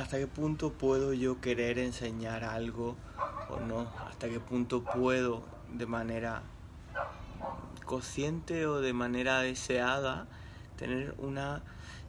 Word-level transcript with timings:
hasta 0.00 0.18
qué 0.18 0.26
punto 0.26 0.72
puedo 0.72 1.12
yo 1.12 1.40
querer 1.40 1.78
enseñar 1.78 2.42
algo 2.42 2.96
o 3.50 3.60
no, 3.60 3.92
hasta 4.08 4.28
qué 4.28 4.40
punto 4.40 4.82
puedo 4.82 5.44
de 5.72 5.86
manera 5.86 6.42
consciente 7.84 8.66
o 8.66 8.80
de 8.80 8.92
manera 8.92 9.40
deseada 9.40 10.26
tener 10.76 11.14
una 11.18 11.62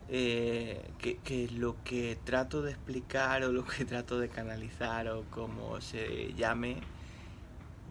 eh, 0.08 0.90
que, 1.00 1.50
lo 1.52 1.76
que 1.84 2.18
trato 2.24 2.62
de 2.62 2.72
explicar 2.72 3.44
o 3.44 3.52
lo 3.52 3.66
que 3.66 3.84
trato 3.94 4.20
de 4.20 4.30
canalizar 4.30 5.10
o 5.10 5.24
como 5.30 5.82
se 5.82 6.34
llame 6.34 6.78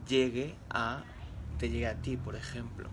llegue 0.08 0.54
a 0.70 1.02
te 1.58 1.68
llegue 1.68 1.88
a 1.88 1.94
ti 1.94 2.16
por 2.16 2.36
ejemplo 2.36 2.88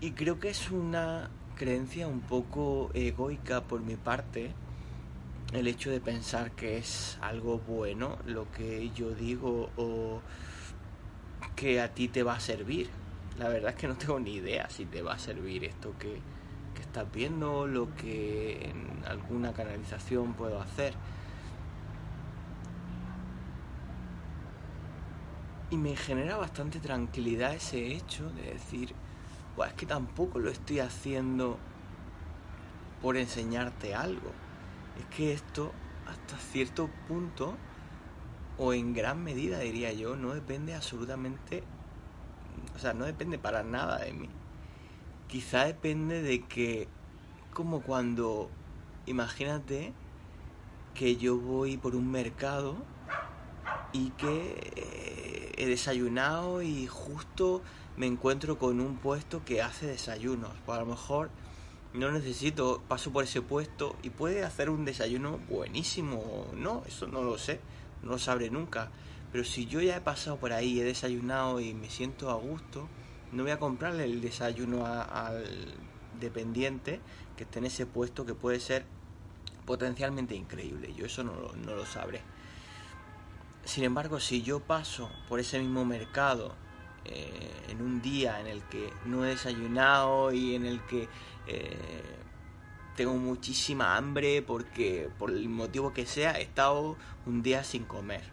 y 0.00 0.12
creo 0.12 0.40
que 0.40 0.48
es 0.50 0.70
una 0.70 1.30
creencia 1.56 2.08
un 2.08 2.20
poco 2.20 2.90
egoica 2.94 3.62
por 3.62 3.80
mi 3.80 3.96
parte 3.96 4.54
el 5.52 5.66
hecho 5.66 5.90
de 5.90 6.00
pensar 6.00 6.50
que 6.52 6.76
es 6.76 7.16
algo 7.22 7.58
bueno 7.58 8.18
lo 8.26 8.50
que 8.52 8.90
yo 8.90 9.10
digo 9.10 9.70
o 9.76 10.20
que 11.56 11.80
a 11.80 11.94
ti 11.94 12.08
te 12.08 12.22
va 12.22 12.34
a 12.34 12.40
servir. 12.40 12.90
La 13.38 13.48
verdad 13.48 13.70
es 13.70 13.76
que 13.76 13.88
no 13.88 13.96
tengo 13.96 14.20
ni 14.20 14.34
idea 14.34 14.68
si 14.68 14.84
te 14.84 15.02
va 15.02 15.14
a 15.14 15.18
servir 15.18 15.64
esto 15.64 15.94
que, 15.98 16.20
que 16.74 16.82
estás 16.82 17.10
viendo, 17.12 17.66
lo 17.66 17.94
que 17.96 18.70
en 18.70 19.04
alguna 19.06 19.52
canalización 19.52 20.34
puedo 20.34 20.60
hacer. 20.60 20.94
Y 25.70 25.76
me 25.76 25.96
genera 25.96 26.36
bastante 26.36 26.80
tranquilidad 26.80 27.54
ese 27.54 27.92
hecho 27.92 28.30
de 28.30 28.54
decir, 28.54 28.94
es 29.66 29.72
que 29.74 29.86
tampoco 29.86 30.38
lo 30.38 30.50
estoy 30.50 30.80
haciendo 30.80 31.58
por 33.02 33.16
enseñarte 33.16 33.94
algo. 33.94 34.32
Es 34.98 35.04
que 35.06 35.32
esto, 35.32 35.72
hasta 36.06 36.36
cierto 36.38 36.88
punto, 37.06 37.56
o 38.58 38.72
en 38.72 38.92
gran 38.92 39.22
medida 39.22 39.60
diría 39.60 39.92
yo, 39.92 40.16
no 40.16 40.34
depende 40.34 40.74
absolutamente, 40.74 41.62
o 42.74 42.78
sea, 42.78 42.92
no 42.92 43.04
depende 43.04 43.38
para 43.38 43.62
nada 43.62 43.98
de 43.98 44.12
mí. 44.12 44.28
Quizá 45.28 45.64
depende 45.64 46.22
de 46.22 46.44
que, 46.44 46.88
como 47.52 47.82
cuando, 47.82 48.50
imagínate 49.06 49.92
que 50.94 51.16
yo 51.16 51.38
voy 51.38 51.76
por 51.76 51.94
un 51.94 52.10
mercado 52.10 52.76
y 53.92 54.10
que 54.10 54.72
eh, 54.74 55.52
he 55.56 55.66
desayunado 55.66 56.62
y 56.62 56.86
justo 56.86 57.62
me 57.96 58.06
encuentro 58.06 58.58
con 58.58 58.80
un 58.80 58.96
puesto 58.96 59.44
que 59.44 59.62
hace 59.62 59.86
desayunos. 59.86 60.52
Pues 60.66 60.78
a 60.78 60.80
lo 60.80 60.86
mejor 60.86 61.30
no 61.94 62.10
necesito, 62.10 62.82
paso 62.86 63.12
por 63.12 63.24
ese 63.24 63.42
puesto 63.42 63.96
y 64.02 64.10
puede 64.10 64.44
hacer 64.44 64.70
un 64.70 64.84
desayuno 64.84 65.38
buenísimo. 65.48 66.46
No, 66.54 66.82
eso 66.86 67.06
no 67.06 67.22
lo 67.22 67.38
sé, 67.38 67.60
no 68.02 68.10
lo 68.10 68.18
sabré 68.18 68.50
nunca. 68.50 68.90
Pero 69.32 69.44
si 69.44 69.66
yo 69.66 69.80
ya 69.80 69.96
he 69.96 70.00
pasado 70.00 70.38
por 70.38 70.52
ahí, 70.52 70.80
he 70.80 70.84
desayunado 70.84 71.60
y 71.60 71.74
me 71.74 71.90
siento 71.90 72.30
a 72.30 72.34
gusto, 72.34 72.88
no 73.32 73.42
voy 73.42 73.52
a 73.52 73.58
comprarle 73.58 74.04
el 74.04 74.20
desayuno 74.20 74.86
al 74.86 75.74
dependiente 76.20 77.00
que 77.36 77.44
esté 77.44 77.58
en 77.58 77.66
ese 77.66 77.86
puesto 77.86 78.24
que 78.26 78.34
puede 78.34 78.60
ser 78.60 78.84
potencialmente 79.66 80.34
increíble. 80.34 80.94
Yo 80.94 81.06
eso 81.06 81.24
no 81.24 81.52
no 81.64 81.74
lo 81.74 81.84
sabré. 81.84 82.22
Sin 83.64 83.84
embargo, 83.84 84.18
si 84.18 84.42
yo 84.42 84.60
paso 84.60 85.10
por 85.28 85.40
ese 85.40 85.58
mismo 85.58 85.84
mercado 85.84 86.54
eh, 87.04 87.50
en 87.78 87.84
un 87.84 88.02
día 88.02 88.40
en 88.40 88.46
el 88.46 88.62
que 88.64 88.92
no 89.04 89.24
he 89.24 89.28
desayunado 89.28 90.32
y 90.32 90.54
en 90.54 90.66
el 90.66 90.80
que 90.82 91.08
eh, 91.46 92.18
tengo 92.96 93.14
muchísima 93.14 93.96
hambre 93.96 94.42
porque 94.42 95.08
por 95.18 95.30
el 95.30 95.48
motivo 95.48 95.92
que 95.92 96.04
sea 96.04 96.38
he 96.38 96.42
estado 96.42 96.96
un 97.26 97.42
día 97.42 97.62
sin 97.62 97.84
comer, 97.84 98.24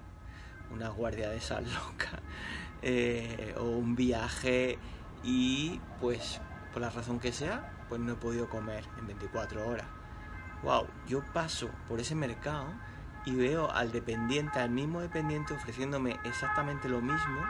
una 0.71 0.89
guardia 0.89 1.29
de 1.29 1.39
sal 1.39 1.65
loca 1.73 2.19
eh, 2.81 3.53
o 3.57 3.63
un 3.63 3.95
viaje 3.95 4.79
y 5.23 5.79
pues 6.01 6.41
por 6.73 6.81
la 6.81 6.89
razón 6.89 7.19
que 7.19 7.31
sea 7.31 7.85
pues 7.87 8.01
no 8.01 8.13
he 8.13 8.15
podido 8.15 8.49
comer 8.49 8.83
en 8.97 9.07
24 9.07 9.67
horas. 9.67 9.85
Wow, 10.63 10.87
yo 11.07 11.23
paso 11.33 11.69
por 11.87 11.99
ese 11.99 12.15
mercado 12.15 12.65
y 13.25 13.35
veo 13.35 13.69
al 13.69 13.91
dependiente, 13.91 14.59
al 14.59 14.71
mismo 14.71 15.01
dependiente 15.01 15.53
ofreciéndome 15.53 16.17
exactamente 16.23 16.89
lo 16.89 17.01
mismo 17.01 17.41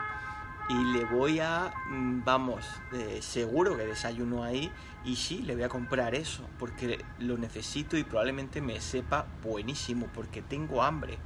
y 0.68 0.74
le 0.74 1.04
voy 1.04 1.40
a, 1.40 1.72
mm, 1.88 2.24
vamos, 2.24 2.64
seguro 3.20 3.76
que 3.76 3.84
desayuno 3.84 4.42
ahí 4.42 4.70
y 5.04 5.16
sí, 5.16 5.42
le 5.42 5.54
voy 5.54 5.62
a 5.62 5.68
comprar 5.68 6.14
eso 6.14 6.42
porque 6.58 7.04
lo 7.18 7.38
necesito 7.38 7.96
y 7.96 8.04
probablemente 8.04 8.60
me 8.60 8.80
sepa 8.80 9.26
buenísimo 9.42 10.08
porque 10.12 10.42
tengo 10.42 10.82
hambre. 10.82 11.18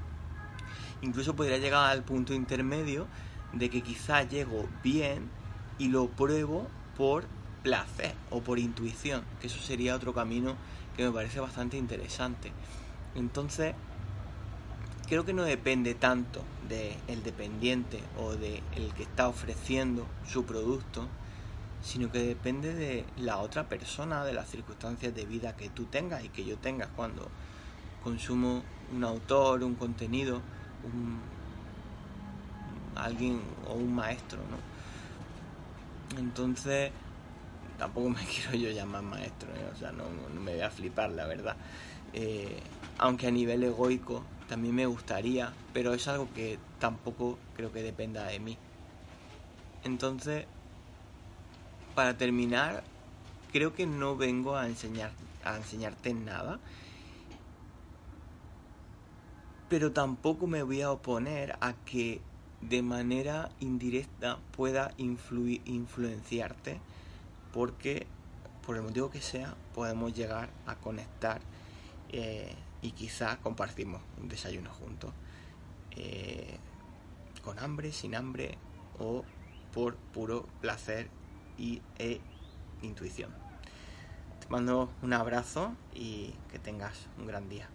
Incluso 1.02 1.34
podría 1.34 1.58
llegar 1.58 1.90
al 1.90 2.02
punto 2.02 2.34
intermedio 2.34 3.06
de 3.52 3.70
que 3.70 3.80
quizá 3.82 4.22
llego 4.22 4.68
bien 4.82 5.30
y 5.78 5.88
lo 5.88 6.08
pruebo 6.08 6.68
por 6.96 7.24
placer 7.62 8.14
o 8.30 8.40
por 8.40 8.58
intuición, 8.58 9.24
que 9.40 9.46
eso 9.46 9.58
sería 9.60 9.96
otro 9.96 10.12
camino 10.12 10.56
que 10.96 11.04
me 11.04 11.10
parece 11.10 11.40
bastante 11.40 11.78
interesante. 11.78 12.52
Entonces, 13.14 13.74
creo 15.10 15.24
que 15.24 15.32
no 15.32 15.42
depende 15.42 15.94
tanto 15.96 16.40
del 16.68 17.24
dependiente 17.24 18.00
o 18.16 18.36
del 18.36 18.62
el 18.76 18.94
que 18.94 19.02
está 19.02 19.26
ofreciendo 19.26 20.06
su 20.24 20.44
producto, 20.44 21.08
sino 21.82 22.12
que 22.12 22.20
depende 22.20 22.72
de 22.72 23.04
la 23.16 23.38
otra 23.38 23.68
persona, 23.68 24.24
de 24.24 24.32
las 24.32 24.48
circunstancias 24.48 25.12
de 25.12 25.26
vida 25.26 25.56
que 25.56 25.68
tú 25.68 25.86
tengas 25.86 26.22
y 26.24 26.28
que 26.28 26.44
yo 26.44 26.58
tenga 26.58 26.86
cuando 26.94 27.28
consumo 28.04 28.62
un 28.94 29.02
autor, 29.02 29.64
un 29.64 29.74
contenido, 29.74 30.42
un, 30.84 31.18
alguien 32.94 33.40
o 33.66 33.74
un 33.74 33.92
maestro, 33.92 34.38
¿no? 34.38 36.20
Entonces, 36.20 36.92
tampoco 37.78 38.10
me 38.10 38.24
quiero 38.26 38.54
yo 38.54 38.70
llamar 38.70 39.02
maestro, 39.02 39.48
¿eh? 39.56 39.70
o 39.74 39.76
sea, 39.76 39.90
no, 39.90 40.04
me 40.40 40.52
voy 40.52 40.60
a 40.60 40.70
flipar, 40.70 41.10
la 41.10 41.26
verdad. 41.26 41.56
Eh, 42.12 42.60
aunque 42.98 43.26
a 43.26 43.32
nivel 43.32 43.64
egoico 43.64 44.22
también 44.50 44.74
me 44.74 44.86
gustaría, 44.86 45.52
pero 45.72 45.94
es 45.94 46.08
algo 46.08 46.28
que 46.34 46.58
tampoco 46.80 47.38
creo 47.54 47.72
que 47.72 47.84
dependa 47.84 48.26
de 48.26 48.40
mí. 48.40 48.58
Entonces, 49.84 50.44
para 51.94 52.18
terminar, 52.18 52.82
creo 53.52 53.74
que 53.74 53.86
no 53.86 54.16
vengo 54.16 54.56
a 54.56 54.66
enseñar 54.66 55.12
a 55.44 55.56
enseñarte 55.56 56.12
nada, 56.14 56.58
pero 59.68 59.92
tampoco 59.92 60.48
me 60.48 60.64
voy 60.64 60.82
a 60.82 60.90
oponer 60.90 61.56
a 61.60 61.72
que 61.86 62.20
de 62.60 62.82
manera 62.82 63.50
indirecta 63.60 64.38
pueda 64.56 64.92
influir, 64.98 65.62
influenciarte, 65.64 66.80
porque 67.52 68.04
por 68.66 68.74
el 68.76 68.82
motivo 68.82 69.10
que 69.10 69.20
sea 69.20 69.54
podemos 69.76 70.12
llegar 70.12 70.50
a 70.66 70.74
conectar 70.74 71.40
eh, 72.10 72.52
y 72.82 72.92
quizá 72.92 73.38
compartimos 73.38 74.02
un 74.20 74.28
desayuno 74.28 74.72
juntos. 74.72 75.12
Eh, 75.92 76.58
con 77.42 77.58
hambre, 77.58 77.92
sin 77.92 78.14
hambre 78.14 78.58
o 78.98 79.24
por 79.72 79.96
puro 79.96 80.46
placer 80.60 81.08
y 81.56 81.82
e 81.98 82.20
intuición. 82.82 83.32
Te 84.40 84.48
mando 84.48 84.90
un 85.02 85.12
abrazo 85.12 85.74
y 85.94 86.34
que 86.50 86.58
tengas 86.58 87.06
un 87.18 87.26
gran 87.26 87.48
día. 87.48 87.68